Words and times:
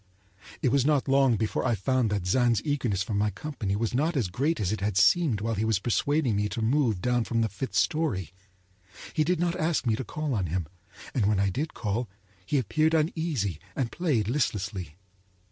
It 0.63 0.71
was 0.71 0.83
not 0.83 1.07
long 1.07 1.35
before 1.35 1.63
I 1.63 1.75
found 1.75 2.09
that 2.09 2.25
Zann's 2.25 2.59
eagerness 2.65 3.03
for 3.03 3.13
my 3.13 3.29
company 3.29 3.75
was 3.75 3.93
not 3.93 4.17
as 4.17 4.29
great 4.29 4.59
as 4.59 4.71
it 4.71 4.81
had 4.81 4.97
seemed 4.97 5.41
while 5.41 5.53
he 5.53 5.63
was 5.63 5.77
persuading 5.77 6.35
me 6.35 6.49
to 6.49 6.61
move 6.63 7.03
down 7.03 7.23
from 7.23 7.41
the 7.41 7.47
fifth 7.49 7.75
story. 7.75 8.33
He 9.13 9.23
did 9.23 9.39
not 9.39 9.55
ask 9.55 9.85
me 9.85 9.95
to 9.95 10.03
call 10.03 10.33
on 10.33 10.47
him, 10.47 10.65
and 11.13 11.27
when 11.27 11.39
I 11.39 11.51
did 11.51 11.75
call 11.75 12.09
he 12.43 12.57
appeared 12.57 12.95
uneasy 12.95 13.59
and 13.75 13.91
played 13.91 14.27
listlessly. 14.27 14.97